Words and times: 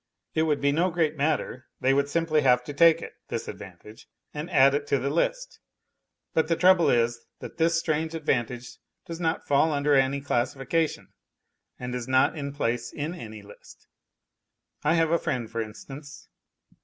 It 0.33 0.41
would 0.41 0.61
be 0.61 0.71
no 0.71 0.89
great 0.89 1.15
matter, 1.15 1.67
they 1.79 1.93
would 1.93 2.09
simply 2.09 2.41
have 2.41 2.63
to 2.63 2.73
take 2.73 3.03
it, 3.03 3.13
this 3.27 3.47
advantage, 3.47 4.07
and 4.33 4.49
add 4.49 4.73
it 4.73 4.87
to 4.87 4.97
the 4.97 5.11
list. 5.11 5.59
But 6.33 6.47
the 6.47 6.55
trouble 6.55 6.89
is, 6.89 7.27
that 7.39 7.57
this 7.57 7.77
strange 7.77 8.15
advantage 8.15 8.79
does 9.05 9.19
not 9.19 9.47
fall 9.47 9.71
under 9.71 9.93
any 9.93 10.19
classification 10.19 11.09
and 11.77 11.93
is 11.93 12.07
not 12.07 12.35
in 12.35 12.51
place 12.51 12.91
in 12.91 13.13
any 13.13 13.43
list. 13.43 13.85
I 14.83 14.95
have 14.95 15.11
a 15.11 15.19
friend 15.19 15.47
for 15.51 15.61
instance 15.61 16.27